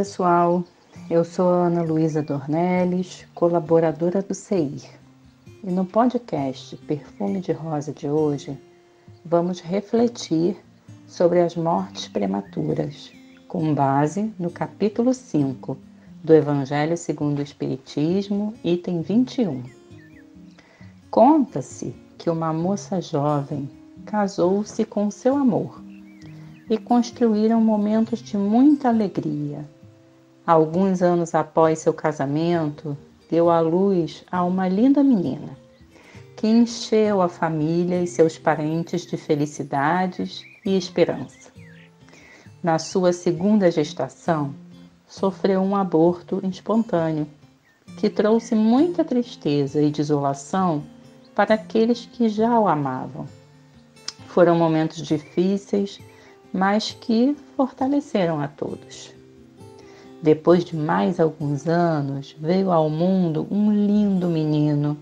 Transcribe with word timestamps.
pessoal. 0.00 0.64
Eu 1.10 1.22
sou 1.22 1.50
Ana 1.50 1.82
Luísa 1.82 2.22
Dornelles, 2.22 3.26
colaboradora 3.34 4.22
do 4.22 4.32
CEIR. 4.32 4.82
E 5.62 5.70
no 5.70 5.84
podcast 5.84 6.74
Perfume 6.74 7.38
de 7.38 7.52
Rosa 7.52 7.92
de 7.92 8.08
hoje, 8.08 8.58
vamos 9.22 9.60
refletir 9.60 10.56
sobre 11.06 11.40
as 11.42 11.54
mortes 11.54 12.08
prematuras, 12.08 13.12
com 13.46 13.74
base 13.74 14.32
no 14.38 14.50
capítulo 14.50 15.12
5 15.12 15.76
do 16.24 16.32
Evangelho 16.32 16.96
segundo 16.96 17.40
o 17.40 17.42
Espiritismo, 17.42 18.54
item 18.64 19.02
21. 19.02 19.62
Conta-se 21.10 21.94
que 22.16 22.30
uma 22.30 22.54
moça 22.54 23.02
jovem 23.02 23.68
casou-se 24.06 24.82
com 24.86 25.10
seu 25.10 25.36
amor 25.36 25.78
e 26.70 26.78
construíram 26.78 27.60
momentos 27.60 28.20
de 28.20 28.38
muita 28.38 28.88
alegria. 28.88 29.68
Alguns 30.50 31.00
anos 31.00 31.32
após 31.32 31.78
seu 31.78 31.94
casamento, 31.94 32.98
deu 33.30 33.48
à 33.48 33.60
luz 33.60 34.24
a 34.32 34.42
uma 34.42 34.66
linda 34.66 35.00
menina, 35.00 35.56
que 36.36 36.48
encheu 36.48 37.22
a 37.22 37.28
família 37.28 38.02
e 38.02 38.06
seus 38.08 38.36
parentes 38.36 39.06
de 39.06 39.16
felicidades 39.16 40.42
e 40.66 40.76
esperança. 40.76 41.52
Na 42.60 42.80
sua 42.80 43.12
segunda 43.12 43.70
gestação, 43.70 44.52
sofreu 45.06 45.60
um 45.60 45.76
aborto 45.76 46.40
espontâneo, 46.42 47.28
que 47.96 48.10
trouxe 48.10 48.56
muita 48.56 49.04
tristeza 49.04 49.80
e 49.80 49.88
desolação 49.88 50.82
para 51.32 51.54
aqueles 51.54 52.06
que 52.06 52.28
já 52.28 52.58
o 52.58 52.66
amavam. 52.66 53.24
Foram 54.26 54.56
momentos 54.56 55.00
difíceis 55.00 56.00
mas 56.52 56.90
que 56.90 57.36
fortaleceram 57.54 58.40
a 58.40 58.48
todos. 58.48 59.19
Depois 60.22 60.64
de 60.64 60.76
mais 60.76 61.18
alguns 61.18 61.66
anos, 61.66 62.36
veio 62.38 62.70
ao 62.70 62.90
mundo 62.90 63.46
um 63.50 63.72
lindo 63.72 64.28
menino, 64.28 64.98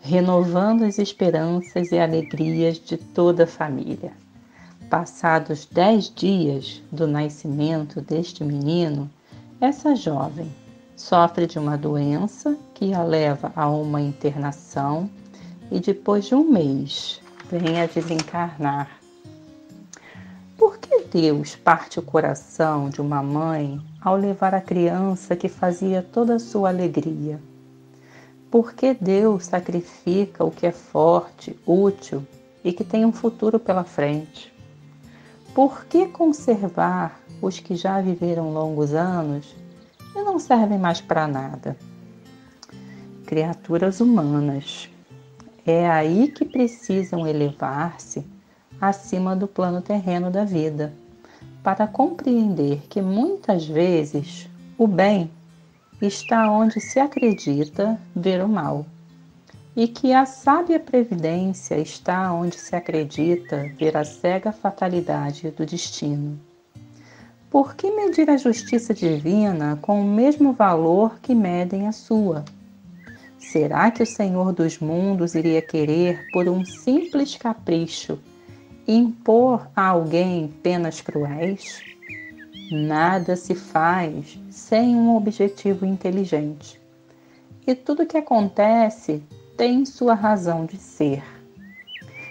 renovando 0.00 0.82
as 0.82 0.98
esperanças 0.98 1.92
e 1.92 1.98
alegrias 1.98 2.80
de 2.80 2.96
toda 2.96 3.44
a 3.44 3.46
família. 3.46 4.12
Passados 4.90 5.68
dez 5.70 6.12
dias 6.12 6.82
do 6.90 7.06
nascimento 7.06 8.00
deste 8.00 8.42
menino, 8.42 9.08
essa 9.60 9.94
jovem 9.94 10.52
sofre 10.96 11.46
de 11.46 11.58
uma 11.58 11.78
doença 11.78 12.56
que 12.74 12.92
a 12.92 13.02
leva 13.04 13.52
a 13.54 13.68
uma 13.68 14.00
internação 14.00 15.08
e 15.70 15.78
depois 15.78 16.24
de 16.24 16.34
um 16.34 16.50
mês 16.50 17.20
vem 17.48 17.80
a 17.80 17.86
desencarnar 17.86 18.97
Deus 21.10 21.56
parte 21.56 21.98
o 21.98 22.02
coração 22.02 22.90
de 22.90 23.00
uma 23.00 23.22
mãe 23.22 23.80
ao 23.98 24.14
levar 24.14 24.54
a 24.54 24.60
criança 24.60 25.34
que 25.34 25.48
fazia 25.48 26.02
toda 26.02 26.34
a 26.34 26.38
sua 26.38 26.68
alegria? 26.68 27.40
Por 28.50 28.74
que 28.74 28.92
Deus 28.92 29.46
sacrifica 29.46 30.44
o 30.44 30.50
que 30.50 30.66
é 30.66 30.72
forte, 30.72 31.58
útil 31.66 32.26
e 32.62 32.74
que 32.74 32.84
tem 32.84 33.06
um 33.06 33.12
futuro 33.12 33.58
pela 33.58 33.84
frente? 33.84 34.52
Por 35.54 35.86
que 35.86 36.06
conservar 36.08 37.18
os 37.40 37.58
que 37.58 37.74
já 37.74 38.02
viveram 38.02 38.52
longos 38.52 38.92
anos 38.92 39.56
e 40.14 40.22
não 40.22 40.38
servem 40.38 40.78
mais 40.78 41.00
para 41.00 41.26
nada? 41.26 41.74
Criaturas 43.24 44.00
humanas. 44.00 44.90
É 45.64 45.88
aí 45.88 46.28
que 46.28 46.44
precisam 46.44 47.26
elevar-se 47.26 48.26
acima 48.80 49.34
do 49.34 49.48
plano 49.48 49.80
terreno 49.80 50.30
da 50.30 50.44
vida, 50.44 50.92
para 51.62 51.86
compreender 51.86 52.82
que 52.88 53.02
muitas 53.02 53.66
vezes 53.66 54.48
o 54.76 54.86
bem 54.86 55.30
está 56.00 56.50
onde 56.50 56.80
se 56.80 57.00
acredita 57.00 58.00
ver 58.14 58.42
o 58.42 58.48
mal, 58.48 58.86
e 59.74 59.86
que 59.86 60.12
a 60.12 60.26
sábia 60.26 60.80
previdência 60.80 61.76
está 61.76 62.32
onde 62.32 62.56
se 62.56 62.74
acredita 62.74 63.70
ver 63.78 63.96
a 63.96 64.04
cega 64.04 64.50
fatalidade 64.50 65.50
do 65.50 65.64
destino. 65.64 66.38
Por 67.50 67.74
que 67.74 67.90
medir 67.90 68.28
a 68.28 68.36
justiça 68.36 68.92
divina 68.92 69.78
com 69.80 70.00
o 70.00 70.04
mesmo 70.04 70.52
valor 70.52 71.18
que 71.20 71.34
medem 71.34 71.86
a 71.86 71.92
sua? 71.92 72.44
Será 73.38 73.90
que 73.90 74.02
o 74.02 74.06
Senhor 74.06 74.52
dos 74.52 74.78
mundos 74.78 75.34
iria 75.34 75.62
querer, 75.62 76.26
por 76.32 76.48
um 76.48 76.64
simples 76.64 77.36
capricho, 77.36 78.18
impor 78.88 79.68
a 79.76 79.88
alguém 79.88 80.48
penas 80.62 81.02
cruéis? 81.02 81.82
Nada 82.72 83.36
se 83.36 83.54
faz 83.54 84.40
sem 84.50 84.96
um 84.96 85.14
objetivo 85.14 85.84
inteligente. 85.84 86.80
E 87.66 87.74
tudo 87.74 88.06
que 88.06 88.16
acontece 88.16 89.22
tem 89.58 89.84
sua 89.84 90.14
razão 90.14 90.64
de 90.64 90.78
ser. 90.78 91.22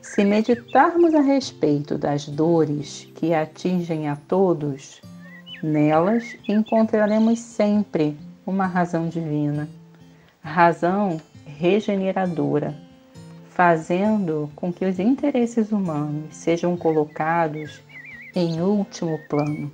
Se 0.00 0.24
meditarmos 0.24 1.14
a 1.14 1.20
respeito 1.20 1.98
das 1.98 2.26
dores 2.26 3.06
que 3.14 3.34
atingem 3.34 4.08
a 4.08 4.16
todos, 4.16 5.02
nelas 5.62 6.34
encontraremos 6.48 7.40
sempre 7.40 8.16
uma 8.46 8.66
razão 8.66 9.06
divina, 9.06 9.68
razão 10.42 11.20
regeneradora 11.44 12.87
fazendo 13.58 14.48
com 14.54 14.72
que 14.72 14.84
os 14.84 15.00
interesses 15.00 15.72
humanos 15.72 16.26
sejam 16.30 16.76
colocados 16.76 17.80
em 18.32 18.60
último 18.60 19.18
plano. 19.28 19.68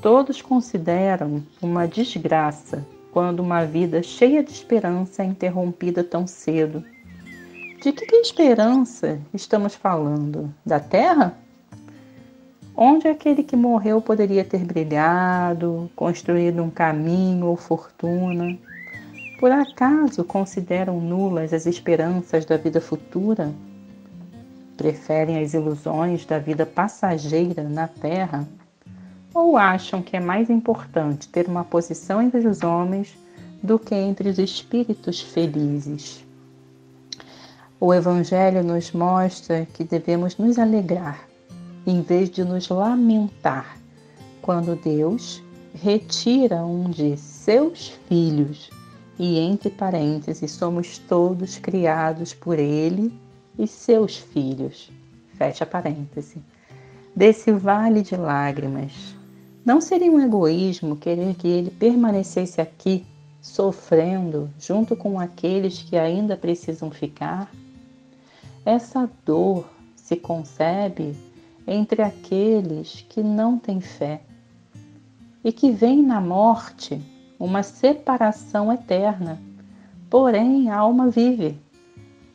Todos 0.00 0.40
consideram 0.40 1.42
uma 1.60 1.88
desgraça 1.88 2.86
quando 3.10 3.40
uma 3.40 3.64
vida 3.64 4.00
cheia 4.00 4.44
de 4.44 4.52
esperança 4.52 5.24
é 5.24 5.26
interrompida 5.26 6.04
tão 6.04 6.24
cedo. 6.24 6.84
De 7.82 7.90
que, 7.90 8.14
esperança 8.14 9.18
estamos 9.34 9.74
falando? 9.74 10.54
Da 10.64 10.78
Terra? 10.78 11.36
Onde 12.76 13.08
aquele 13.08 13.42
que 13.42 13.56
morreu 13.56 14.00
poderia 14.00 14.44
ter 14.44 14.64
brilhado, 14.64 15.90
construído 15.96 16.62
um 16.62 16.70
caminho 16.70 17.46
ou 17.46 17.56
fortuna? 17.56 18.56
Por 19.40 19.50
acaso 19.50 20.22
consideram 20.22 21.00
nulas 21.00 21.54
as 21.54 21.64
esperanças 21.64 22.44
da 22.44 22.58
vida 22.58 22.78
futura? 22.78 23.50
Preferem 24.76 25.42
as 25.42 25.54
ilusões 25.54 26.26
da 26.26 26.38
vida 26.38 26.66
passageira 26.66 27.62
na 27.62 27.88
Terra? 27.88 28.46
Ou 29.32 29.56
acham 29.56 30.02
que 30.02 30.14
é 30.14 30.20
mais 30.20 30.50
importante 30.50 31.26
ter 31.26 31.48
uma 31.48 31.64
posição 31.64 32.20
entre 32.20 32.46
os 32.46 32.62
homens 32.62 33.16
do 33.62 33.78
que 33.78 33.94
entre 33.94 34.28
os 34.28 34.38
espíritos 34.38 35.22
felizes? 35.22 36.22
O 37.80 37.94
Evangelho 37.94 38.62
nos 38.62 38.92
mostra 38.92 39.66
que 39.72 39.84
devemos 39.84 40.36
nos 40.36 40.58
alegrar, 40.58 41.26
em 41.86 42.02
vez 42.02 42.28
de 42.28 42.44
nos 42.44 42.68
lamentar, 42.68 43.78
quando 44.42 44.76
Deus 44.76 45.42
retira 45.72 46.56
um 46.56 46.90
de 46.90 47.16
seus 47.16 47.98
filhos 48.06 48.68
e 49.22 49.38
entre 49.38 49.68
parênteses, 49.68 50.50
somos 50.50 50.96
todos 50.96 51.58
criados 51.58 52.32
por 52.32 52.58
Ele 52.58 53.12
e 53.58 53.66
seus 53.66 54.16
filhos. 54.16 54.90
Fecha 55.34 55.66
parêntese. 55.66 56.42
Desse 57.14 57.52
vale 57.52 58.00
de 58.00 58.16
lágrimas. 58.16 59.14
Não 59.62 59.78
seria 59.78 60.10
um 60.10 60.18
egoísmo 60.18 60.96
querer 60.96 61.34
que 61.34 61.46
ele 61.46 61.70
permanecesse 61.70 62.62
aqui, 62.62 63.04
sofrendo, 63.42 64.48
junto 64.58 64.96
com 64.96 65.20
aqueles 65.20 65.82
que 65.82 65.98
ainda 65.98 66.34
precisam 66.34 66.90
ficar? 66.90 67.52
Essa 68.64 69.06
dor 69.26 69.68
se 69.94 70.16
concebe 70.16 71.14
entre 71.66 72.00
aqueles 72.00 73.04
que 73.06 73.22
não 73.22 73.58
têm 73.58 73.82
fé 73.82 74.22
e 75.44 75.52
que 75.52 75.70
veem 75.70 76.02
na 76.02 76.22
morte 76.22 76.98
uma 77.40 77.62
separação 77.62 78.70
eterna. 78.70 79.40
Porém, 80.10 80.68
a 80.68 80.76
alma 80.76 81.08
vive. 81.08 81.58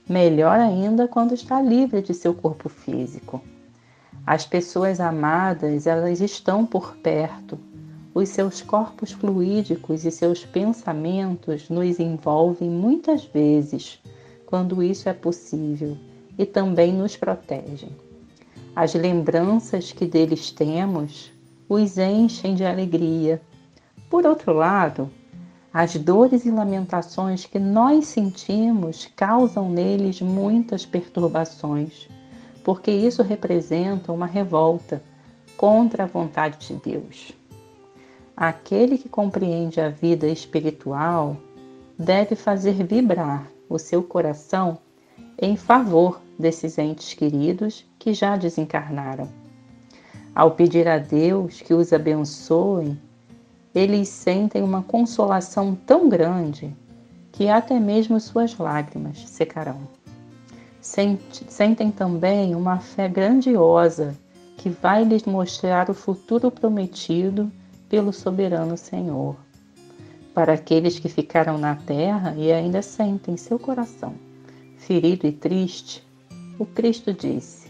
Melhor 0.10 0.60
ainda 0.60 1.08
quando 1.08 1.36
está 1.36 1.62
livre 1.62 2.02
de 2.02 2.12
seu 2.12 2.34
corpo 2.34 2.68
físico. 2.68 3.40
As 4.26 4.48
pessoas 4.48 5.00
amadas, 5.00 5.86
elas 5.86 6.22
estão 6.22 6.66
por 6.66 6.96
perto. 6.98 7.60
Os 8.16 8.30
seus 8.30 8.64
corpos 8.64 9.12
fluídicos 9.12 10.06
e 10.06 10.10
seus 10.10 10.44
pensamentos 10.44 11.70
nos 11.70 12.00
envolvem 12.00 12.70
muitas 12.70 13.26
vezes, 13.26 14.02
quando 14.48 14.82
isso 14.82 15.08
é 15.08 15.14
possível, 15.14 15.96
e 16.36 16.46
também 16.46 16.92
nos 16.92 17.16
protegem. 17.16 17.90
As 18.76 18.96
lembranças 18.96 19.92
que 19.92 20.06
deles 20.06 20.50
temos 20.50 21.32
os 21.70 21.98
enchem 21.98 22.56
de 22.56 22.66
alegria 22.66 23.42
por 24.10 24.26
outro 24.26 24.54
lado, 24.54 25.10
as 25.74 25.96
dores 25.98 26.46
e 26.46 26.52
lamentações 26.52 27.46
que 27.46 27.60
nós 27.60 28.06
sentimos 28.06 29.10
causam 29.16 29.70
neles 29.70 30.22
muitas 30.22 30.86
perturbações, 30.86 32.08
porque 32.64 32.92
isso 32.92 33.22
representa 33.22 34.12
uma 34.12 34.26
revolta 34.26 35.04
contra 35.58 36.04
a 36.04 36.08
vontade 36.08 36.68
de 36.68 36.76
Deus. 36.76 37.34
Aquele 38.38 38.98
que 38.98 39.10
compreende 39.10 39.82
a 39.82 39.90
vida 39.90 40.28
espiritual 40.28 41.38
deve 41.98 42.36
fazer 42.36 42.84
vibrar 42.84 43.48
o 43.70 43.78
seu 43.78 44.04
coração 44.04 44.78
em 45.42 45.58
favor 45.58 46.22
desses 46.38 46.78
entes 46.78 47.14
queridos 47.14 47.86
que 48.00 48.14
já 48.14 48.36
desencarnaram. 48.36 49.30
Ao 50.34 50.52
pedir 50.52 50.88
a 50.88 50.98
Deus 50.98 51.62
que 51.62 51.74
os 51.74 51.94
abençoe, 51.94 52.98
eles 53.76 54.08
sentem 54.08 54.64
uma 54.64 54.82
consolação 54.82 55.76
tão 55.76 56.10
grande 56.10 56.76
que 57.32 57.50
até 57.50 57.80
mesmo 57.80 58.20
suas 58.20 58.58
lágrimas 58.58 59.20
secarão. 59.28 59.82
Sentem 60.82 61.92
também 61.92 62.56
uma 62.56 62.80
fé 62.80 63.10
grandiosa 63.10 64.16
que 64.58 64.70
vai 64.70 65.04
lhes 65.04 65.26
mostrar 65.26 65.90
o 65.90 65.94
futuro 65.94 66.50
prometido 66.50 67.52
pelo 67.90 68.14
soberano 68.14 68.78
Senhor. 68.78 69.36
Para 70.34 70.54
aqueles 70.54 70.98
que 70.98 71.10
ficaram 71.10 71.58
na 71.58 71.76
terra 71.76 72.34
e 72.38 72.52
ainda 72.52 72.82
sentem 72.82 73.36
seu 73.36 73.60
coração 73.60 74.16
ferido 74.86 75.26
e 75.26 75.32
triste, 75.32 76.06
o 76.60 76.66
Cristo 76.66 77.12
disse: 77.12 77.68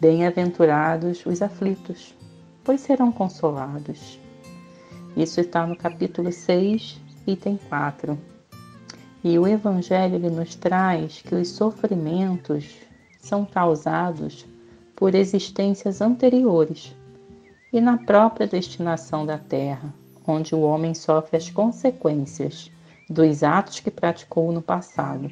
Bem-aventurados 0.00 1.24
os 1.26 1.42
aflitos, 1.42 2.14
pois 2.64 2.80
serão 2.80 3.12
consolados. 3.12 4.18
Isso 5.16 5.40
está 5.40 5.64
no 5.64 5.76
capítulo 5.76 6.32
6, 6.32 7.00
item 7.24 7.56
4. 7.68 8.18
E 9.22 9.38
o 9.38 9.46
Evangelho 9.46 10.16
ele 10.16 10.28
nos 10.28 10.56
traz 10.56 11.22
que 11.22 11.36
os 11.36 11.50
sofrimentos 11.50 12.78
são 13.20 13.44
causados 13.44 14.44
por 14.96 15.14
existências 15.14 16.00
anteriores 16.00 16.96
e 17.72 17.80
na 17.80 17.96
própria 17.96 18.46
destinação 18.46 19.24
da 19.24 19.38
terra, 19.38 19.94
onde 20.26 20.52
o 20.52 20.60
homem 20.62 20.94
sofre 20.94 21.36
as 21.36 21.48
consequências 21.48 22.68
dos 23.08 23.44
atos 23.44 23.78
que 23.78 23.92
praticou 23.92 24.50
no 24.50 24.60
passado. 24.60 25.30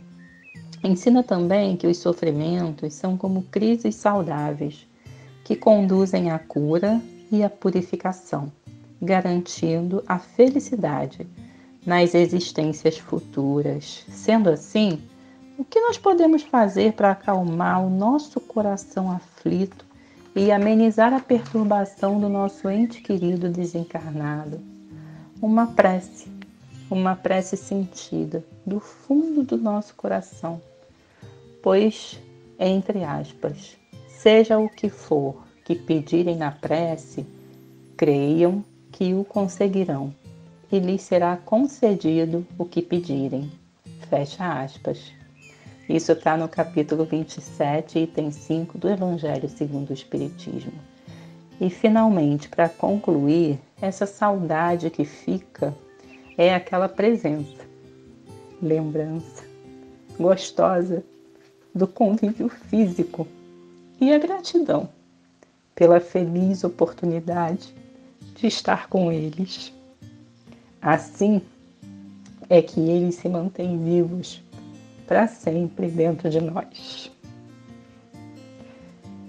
Ensina 0.84 1.24
também 1.24 1.76
que 1.76 1.88
os 1.88 1.98
sofrimentos 1.98 2.94
são 2.94 3.16
como 3.16 3.42
crises 3.50 3.96
saudáveis, 3.96 4.86
que 5.44 5.56
conduzem 5.56 6.30
à 6.30 6.38
cura 6.38 7.00
e 7.32 7.42
à 7.42 7.50
purificação, 7.50 8.50
garantindo 9.02 10.04
a 10.06 10.16
felicidade 10.16 11.26
nas 11.84 12.14
existências 12.14 12.96
futuras. 12.96 14.04
Sendo 14.08 14.48
assim, 14.48 15.02
o 15.58 15.64
que 15.64 15.80
nós 15.80 15.98
podemos 15.98 16.42
fazer 16.42 16.92
para 16.92 17.10
acalmar 17.10 17.84
o 17.84 17.90
nosso 17.90 18.40
coração 18.40 19.10
aflito 19.10 19.84
e 20.36 20.52
amenizar 20.52 21.12
a 21.12 21.20
perturbação 21.20 22.20
do 22.20 22.28
nosso 22.28 22.70
ente 22.70 23.02
querido 23.02 23.50
desencarnado. 23.50 24.60
Uma 25.40 25.66
prece, 25.66 26.28
uma 26.88 27.16
prece 27.16 27.56
sentida 27.56 28.44
do 28.64 28.78
fundo 28.78 29.42
do 29.42 29.56
nosso 29.56 29.94
coração, 29.96 30.60
pois, 31.60 32.18
entre 32.58 33.02
aspas, 33.02 33.76
seja 34.08 34.58
o 34.58 34.68
que 34.68 34.88
for 34.88 35.42
que 35.64 35.74
pedirem 35.74 36.36
na 36.36 36.52
prece, 36.52 37.26
creiam 37.96 38.64
que 38.92 39.14
o 39.14 39.24
conseguirão 39.24 40.14
e 40.70 40.78
lhes 40.78 41.02
será 41.02 41.36
concedido 41.36 42.46
o 42.56 42.64
que 42.64 42.80
pedirem. 42.80 43.50
Fecha 44.08 44.62
aspas. 44.62 45.12
Isso 45.88 46.12
está 46.12 46.36
no 46.36 46.48
capítulo 46.48 47.04
27, 47.04 47.98
item 47.98 48.30
5 48.30 48.78
do 48.78 48.88
Evangelho 48.88 49.48
segundo 49.48 49.90
o 49.90 49.94
Espiritismo. 49.94 50.72
E 51.60 51.68
finalmente, 51.68 52.48
para 52.48 52.68
concluir, 52.68 53.58
essa 53.80 54.06
saudade 54.06 54.90
que 54.90 55.04
fica 55.04 55.74
é 56.36 56.54
aquela 56.54 56.88
presença, 56.88 57.66
lembrança 58.60 59.44
gostosa 60.18 61.02
do 61.74 61.86
convívio 61.86 62.48
físico 62.48 63.26
e 64.00 64.12
a 64.12 64.18
gratidão 64.18 64.88
pela 65.74 66.00
feliz 66.00 66.64
oportunidade 66.64 67.74
de 68.34 68.46
estar 68.46 68.88
com 68.88 69.10
eles. 69.10 69.72
Assim 70.80 71.40
é 72.48 72.60
que 72.60 72.80
eles 72.80 73.14
se 73.14 73.28
mantêm 73.28 73.82
vivos 73.82 74.42
para 75.06 75.26
sempre 75.26 75.88
dentro 75.88 76.28
de 76.28 76.40
nós. 76.40 77.10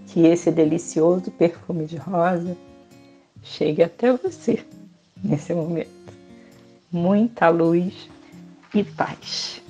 Que 0.07 0.25
esse 0.27 0.51
delicioso 0.51 1.31
perfume 1.31 1.85
de 1.85 1.97
rosa 1.97 2.55
chegue 3.41 3.81
até 3.81 4.11
você 4.11 4.63
nesse 5.23 5.53
momento. 5.53 5.89
Muita 6.91 7.49
luz 7.49 8.09
e 8.73 8.83
paz. 8.83 9.62